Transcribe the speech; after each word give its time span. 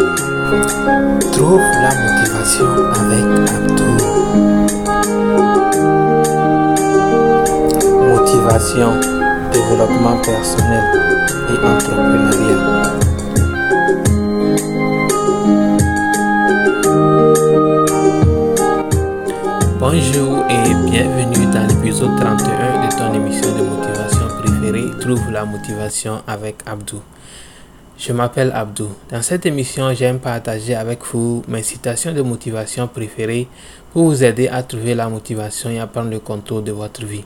Trouve 0.00 1.60
la 1.60 1.90
motivation 1.94 2.66
avec 2.94 3.24
Abdou. 3.50 3.92
Motivation, 8.08 8.92
développement 9.52 10.16
personnel 10.22 10.84
et 11.48 11.58
entrepreneurial. 11.66 12.60
Bonjour 19.78 20.44
et 20.48 20.74
bienvenue 20.90 21.46
dans 21.52 21.66
l'épisode 21.66 22.16
31 22.18 22.86
de 22.86 22.96
ton 22.96 23.12
émission 23.12 23.48
de 23.54 23.64
motivation 23.64 24.28
préférée 24.38 24.90
Trouve 24.98 25.30
la 25.30 25.44
motivation 25.44 26.22
avec 26.26 26.56
Abdou. 26.64 27.02
Je 28.00 28.14
m'appelle 28.14 28.50
Abdou. 28.54 28.88
Dans 29.10 29.20
cette 29.20 29.44
émission, 29.44 29.92
j'aime 29.92 30.20
partager 30.20 30.74
avec 30.74 31.00
vous 31.12 31.42
mes 31.46 31.62
citations 31.62 32.14
de 32.14 32.22
motivation 32.22 32.88
préférées 32.88 33.46
pour 33.92 34.04
vous 34.04 34.24
aider 34.24 34.48
à 34.48 34.62
trouver 34.62 34.94
la 34.94 35.10
motivation 35.10 35.68
et 35.68 35.78
à 35.78 35.86
prendre 35.86 36.08
le 36.08 36.18
contrôle 36.18 36.64
de 36.64 36.72
votre 36.72 37.04
vie. 37.04 37.24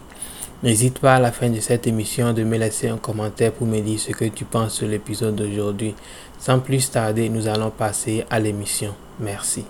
N'hésite 0.65 0.99
pas 0.99 1.15
à 1.15 1.21
la 1.21 1.31
fin 1.31 1.49
de 1.49 1.61
cette 1.61 1.87
émission 1.87 2.33
de 2.33 2.43
me 2.43 2.59
laisser 2.59 2.89
un 2.89 2.97
commentaire 2.97 3.53
pour 3.53 3.69
me 3.69 3.79
dire 3.79 4.01
ce 4.01 4.11
que 4.11 4.25
tu 4.25 4.45
penses 4.45 4.75
sur 4.75 4.89
l'épisode 4.89 5.37
d'aujourd'hui. 5.37 5.95
Sans 6.41 6.59
plus 6.59 6.91
tarder, 6.91 7.29
nous 7.29 7.47
allons 7.47 7.71
passer 7.71 8.25
à 8.29 8.41
l'émission. 8.41 8.95
Merci. 9.21 9.65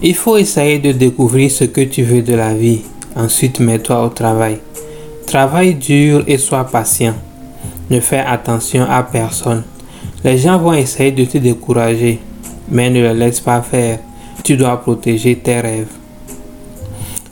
Il 0.00 0.14
faut 0.14 0.38
essayer 0.38 0.78
de 0.78 0.92
découvrir 0.92 1.50
ce 1.50 1.64
que 1.64 1.82
tu 1.82 2.02
veux 2.02 2.22
de 2.22 2.34
la 2.34 2.54
vie. 2.54 2.80
Ensuite, 3.14 3.60
mets-toi 3.60 4.02
au 4.06 4.08
travail. 4.08 4.58
Travaille 5.26 5.74
dur 5.74 6.24
et 6.26 6.38
sois 6.38 6.64
patient. 6.64 7.14
Ne 7.90 7.98
fais 7.98 8.20
attention 8.20 8.86
à 8.88 9.02
personne. 9.02 9.64
Les 10.22 10.38
gens 10.38 10.58
vont 10.58 10.74
essayer 10.74 11.10
de 11.10 11.24
te 11.24 11.38
décourager, 11.38 12.20
mais 12.70 12.88
ne 12.88 13.00
le 13.00 13.12
laisse 13.12 13.40
pas 13.40 13.62
faire. 13.62 13.98
Tu 14.44 14.56
dois 14.56 14.80
protéger 14.80 15.36
tes 15.36 15.60
rêves. 15.60 15.88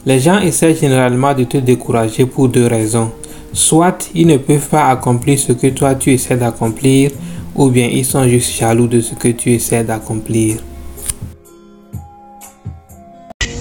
Les 0.04 0.18
gens 0.18 0.40
essaient 0.40 0.74
généralement 0.74 1.32
de 1.32 1.44
te 1.44 1.58
décourager 1.58 2.26
pour 2.26 2.48
deux 2.48 2.66
raisons. 2.66 3.12
Soit 3.52 4.10
ils 4.14 4.26
ne 4.26 4.36
peuvent 4.36 4.68
pas 4.68 4.88
accomplir 4.88 5.38
ce 5.38 5.52
que 5.52 5.68
toi 5.68 5.94
tu 5.94 6.12
essaies 6.12 6.36
d'accomplir, 6.36 7.12
ou 7.54 7.70
bien 7.70 7.86
ils 7.86 8.04
sont 8.04 8.26
juste 8.26 8.58
jaloux 8.58 8.88
de 8.88 9.00
ce 9.00 9.14
que 9.14 9.28
tu 9.28 9.52
essaies 9.52 9.84
d'accomplir. 9.84 10.56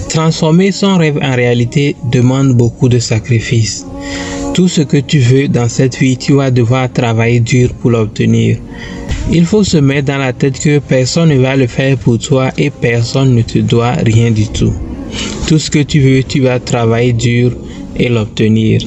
Transformer 0.08 0.72
son 0.72 0.96
rêve 0.96 1.18
en 1.22 1.36
réalité 1.36 1.94
demande 2.10 2.54
beaucoup 2.54 2.88
de 2.88 2.98
sacrifices. 2.98 3.86
Tout 4.58 4.66
ce 4.66 4.80
que 4.80 4.96
tu 4.96 5.20
veux 5.20 5.46
dans 5.46 5.68
cette 5.68 5.98
vie, 5.98 6.16
tu 6.16 6.32
vas 6.32 6.50
devoir 6.50 6.92
travailler 6.92 7.38
dur 7.38 7.72
pour 7.74 7.92
l'obtenir. 7.92 8.58
Il 9.30 9.46
faut 9.46 9.62
se 9.62 9.76
mettre 9.76 10.06
dans 10.06 10.18
la 10.18 10.32
tête 10.32 10.58
que 10.58 10.80
personne 10.80 11.28
ne 11.28 11.38
va 11.38 11.54
le 11.54 11.68
faire 11.68 11.96
pour 11.96 12.18
toi 12.18 12.50
et 12.58 12.68
personne 12.68 13.36
ne 13.36 13.42
te 13.42 13.60
doit 13.60 13.92
rien 13.92 14.32
du 14.32 14.48
tout. 14.48 14.72
Tout 15.46 15.60
ce 15.60 15.70
que 15.70 15.78
tu 15.78 16.00
veux, 16.00 16.24
tu 16.24 16.40
vas 16.40 16.58
travailler 16.58 17.12
dur 17.12 17.52
et 17.94 18.08
l'obtenir. 18.08 18.80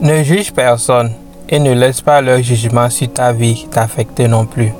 Ne 0.00 0.22
juge 0.22 0.52
personne 0.52 1.10
et 1.48 1.58
ne 1.58 1.74
laisse 1.74 2.00
pas 2.00 2.20
leur 2.20 2.40
jugement 2.40 2.88
sur 2.90 3.12
ta 3.12 3.32
vie 3.32 3.66
t'affecter 3.72 4.28
non 4.28 4.46
plus. 4.46 4.70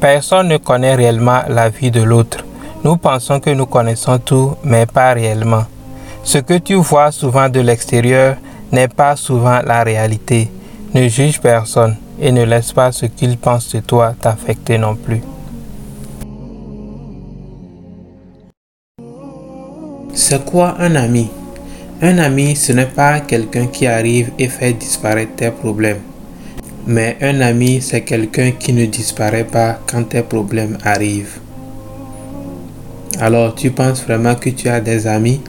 Personne 0.00 0.48
ne 0.48 0.56
connaît 0.56 0.94
réellement 0.94 1.42
la 1.50 1.68
vie 1.68 1.90
de 1.90 2.00
l'autre. 2.00 2.46
Nous 2.82 2.96
pensons 2.96 3.40
que 3.40 3.50
nous 3.50 3.66
connaissons 3.66 4.18
tout, 4.18 4.54
mais 4.64 4.86
pas 4.86 5.12
réellement. 5.12 5.64
Ce 6.28 6.36
que 6.36 6.58
tu 6.58 6.74
vois 6.74 7.10
souvent 7.10 7.48
de 7.48 7.60
l'extérieur 7.60 8.36
n'est 8.70 8.86
pas 8.86 9.16
souvent 9.16 9.60
la 9.64 9.82
réalité. 9.82 10.50
Ne 10.94 11.08
juge 11.08 11.40
personne 11.40 11.96
et 12.20 12.30
ne 12.30 12.44
laisse 12.44 12.70
pas 12.70 12.92
ce 12.92 13.06
qu'ils 13.06 13.38
pensent 13.38 13.74
de 13.74 13.80
toi 13.80 14.12
t'affecter 14.20 14.76
non 14.76 14.94
plus. 14.94 15.22
C'est 20.12 20.44
quoi 20.44 20.76
un 20.78 20.96
ami? 20.96 21.30
Un 22.02 22.18
ami, 22.18 22.54
ce 22.56 22.72
n'est 22.72 22.84
pas 22.84 23.20
quelqu'un 23.20 23.66
qui 23.66 23.86
arrive 23.86 24.30
et 24.38 24.48
fait 24.48 24.74
disparaître 24.74 25.34
tes 25.36 25.50
problèmes. 25.50 26.02
Mais 26.86 27.16
un 27.22 27.40
ami, 27.40 27.80
c'est 27.80 28.02
quelqu'un 28.02 28.50
qui 28.50 28.74
ne 28.74 28.84
disparaît 28.84 29.44
pas 29.44 29.78
quand 29.90 30.10
tes 30.10 30.20
problèmes 30.20 30.76
arrivent. 30.84 31.38
Alors, 33.18 33.54
tu 33.54 33.70
penses 33.70 34.02
vraiment 34.02 34.34
que 34.34 34.50
tu 34.50 34.68
as 34.68 34.82
des 34.82 35.06
amis? 35.06 35.40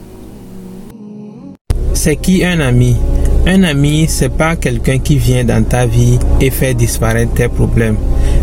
C'est 2.00 2.16
qui 2.16 2.46
un 2.46 2.62
ami? 2.62 2.96
Un 3.46 3.62
ami, 3.64 4.06
c'est 4.08 4.30
pas 4.30 4.56
quelqu'un 4.56 5.00
qui 5.00 5.18
vient 5.18 5.44
dans 5.44 5.62
ta 5.66 5.86
vie 5.86 6.18
et 6.40 6.50
fait 6.50 6.74
disparaître 6.74 7.34
tes 7.34 7.50
problèmes. 7.50 7.98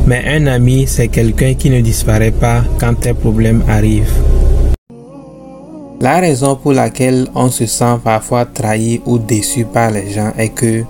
Mais 0.06 0.22
un 0.26 0.46
ami, 0.46 0.84
c'est 0.86 1.08
quelqu'un 1.08 1.54
qui 1.54 1.70
ne 1.70 1.80
disparaît 1.80 2.32
pas 2.32 2.62
quand 2.78 2.92
tes 3.00 3.14
problèmes 3.14 3.62
arrivent. 3.66 4.12
La 6.02 6.18
raison 6.20 6.56
pour 6.56 6.74
laquelle 6.74 7.28
on 7.34 7.48
se 7.48 7.64
sent 7.64 7.96
parfois 8.04 8.44
trahi 8.44 9.00
ou 9.06 9.16
déçu 9.16 9.64
par 9.64 9.90
les 9.90 10.10
gens 10.10 10.32
est 10.36 10.50
que 10.50 10.84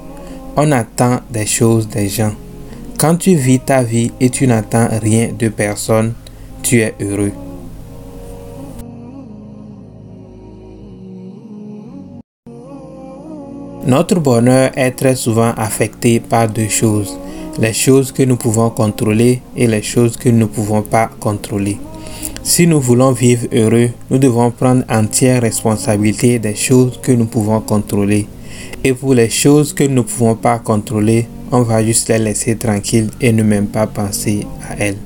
on 0.57 0.73
attend 0.73 1.21
des 1.31 1.47
choses 1.47 1.89
des 1.89 2.09
gens. 2.09 2.33
Quand 2.99 3.15
tu 3.15 3.37
vis 3.37 3.61
ta 3.61 3.85
vie 3.85 4.11
et 4.21 4.29
tu 4.29 4.49
n'attends 4.49 4.89
rien 5.01 5.29
de 5.39 5.49
personne, 5.51 6.15
tu 6.65 6.81
es 6.81 6.97
heureux. 7.01 7.46
Notre 13.87 14.19
bonheur 14.19 14.73
est 14.75 14.91
très 14.91 15.15
souvent 15.15 15.53
affecté 15.57 16.19
par 16.19 16.49
deux 16.49 16.67
choses, 16.67 17.17
les 17.57 17.73
choses 17.73 18.11
que 18.11 18.25
nous 18.25 18.37
pouvons 18.37 18.69
contrôler 18.69 19.41
et 19.57 19.69
les 19.69 19.83
choses 19.83 20.17
que 20.17 20.29
nous 20.29 20.39
ne 20.39 20.45
pouvons 20.47 20.83
pas 20.83 21.09
contrôler. 21.21 21.79
Si 22.43 22.67
nous 22.67 22.81
voulons 22.81 23.13
vivre 23.13 23.47
heureux, 23.53 23.91
nous 24.11 24.19
devons 24.19 24.51
prendre 24.51 24.83
entière 24.91 25.43
responsabilité 25.43 26.41
des 26.41 26.57
choses 26.57 26.99
que 27.01 27.13
nous 27.13 27.27
pouvons 27.27 27.61
contrôler. 27.61 28.27
Et 28.83 28.93
pour 28.93 29.15
les 29.15 29.31
choses 29.31 29.73
que 29.73 29.85
nous 29.85 29.95
ne 29.95 30.01
pouvons 30.01 30.35
pas 30.35 30.59
contrôler, 30.59 31.29
on 31.53 31.63
va 31.63 31.85
juste 31.85 32.09
les 32.09 32.19
laisser 32.19 32.57
tranquilles 32.57 33.11
et 33.21 33.33
ne 33.33 33.45
même 33.45 33.69
pas 33.69 33.87
penser 33.87 34.45
à 34.69 34.83
elles. 34.83 34.99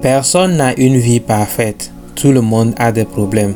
Personne 0.00 0.56
n'a 0.56 0.74
une 0.80 0.96
vie 0.96 1.20
parfaite. 1.20 1.92
Tout 2.14 2.32
le 2.32 2.40
monde 2.40 2.72
a 2.78 2.92
des 2.92 3.04
problèmes. 3.04 3.54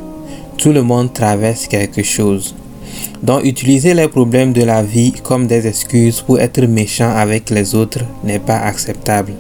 Tout 0.65 0.73
le 0.73 0.83
monde 0.83 1.13
traverse 1.13 1.67
quelque 1.67 2.03
chose. 2.03 2.55
Donc 3.23 3.45
utiliser 3.45 3.93
les 3.93 4.09
problèmes 4.09 4.55
de 4.55 4.63
la 4.63 4.83
vie 4.83 5.13
comme 5.13 5.47
des 5.47 5.67
excuses 5.67 6.23
pour 6.23 6.41
être 6.41 6.63
méchant 6.65 7.11
avec 7.15 7.51
les 7.51 7.75
autres 7.75 8.01
n'est 8.25 8.39
pas 8.39 8.61
acceptable. 8.61 9.35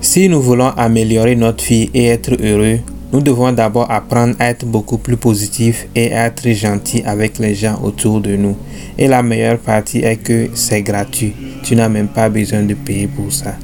Si 0.00 0.28
nous 0.28 0.42
voulons 0.42 0.70
améliorer 0.70 1.36
notre 1.36 1.62
vie 1.64 1.88
et 1.94 2.06
être 2.06 2.32
heureux, 2.42 2.80
nous 3.12 3.20
devons 3.20 3.52
d'abord 3.52 3.88
apprendre 3.92 4.34
à 4.40 4.46
être 4.50 4.66
beaucoup 4.66 4.98
plus 4.98 5.16
positif 5.16 5.86
et 5.94 6.12
à 6.12 6.26
être 6.26 6.48
gentil 6.50 7.04
avec 7.06 7.38
les 7.38 7.54
gens 7.54 7.80
autour 7.84 8.20
de 8.20 8.34
nous. 8.34 8.56
Et 8.98 9.06
la 9.06 9.22
meilleure 9.22 9.58
partie 9.58 9.98
est 9.98 10.16
que 10.16 10.48
c'est 10.54 10.82
gratuit. 10.82 11.32
Tu 11.62 11.76
n'as 11.76 11.88
même 11.88 12.08
pas 12.08 12.28
besoin 12.28 12.64
de 12.64 12.74
payer 12.74 13.06
pour 13.06 13.32
ça. 13.32 13.54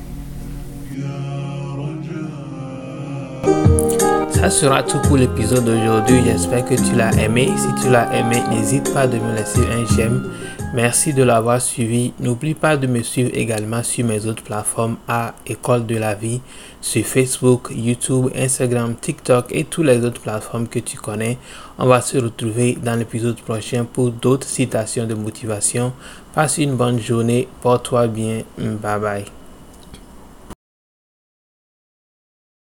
Ça 4.37 4.51
sera 4.51 4.83
tout 4.83 4.99
pour 5.01 5.17
l'épisode 5.17 5.65
d'aujourd'hui. 5.65 6.23
J'espère 6.23 6.63
que 6.67 6.75
tu 6.75 6.95
l'as 6.95 7.11
aimé. 7.19 7.51
Si 7.57 7.83
tu 7.83 7.91
l'as 7.91 8.15
aimé, 8.15 8.43
n'hésite 8.51 8.93
pas 8.93 9.07
de 9.07 9.19
me 9.19 9.35
laisser 9.35 9.63
un 9.63 9.87
j'aime. 9.97 10.31
Merci 10.75 11.15
de 11.15 11.23
l'avoir 11.23 11.59
suivi. 11.61 12.13
N'oublie 12.21 12.53
pas 12.53 12.77
de 12.77 12.87
me 12.87 13.03
suivre 13.03 13.31
également 13.33 13.83
sur 13.83 14.05
mes 14.05 14.27
autres 14.27 14.43
plateformes 14.43 14.99
à 15.09 15.35
École 15.47 15.87
de 15.87 15.97
la 15.97 16.15
vie, 16.15 16.43
sur 16.83 17.03
Facebook, 17.07 17.71
YouTube, 17.75 18.29
Instagram, 18.37 18.95
TikTok 19.01 19.47
et 19.53 19.65
toutes 19.65 19.87
les 19.87 20.05
autres 20.05 20.21
plateformes 20.21 20.69
que 20.69 20.81
tu 20.81 20.99
connais. 20.99 21.39
On 21.79 21.87
va 21.87 22.03
se 22.03 22.19
retrouver 22.19 22.77
dans 22.81 22.95
l'épisode 22.95 23.41
prochain 23.41 23.87
pour 23.91 24.11
d'autres 24.11 24.47
citations 24.47 25.07
de 25.07 25.15
motivation. 25.15 25.95
Passe 26.35 26.59
une 26.59 26.77
bonne 26.77 27.01
journée. 27.01 27.49
Porte-toi 27.63 28.07
bien. 28.09 28.43
Bye 28.59 29.01
bye. 29.01 29.25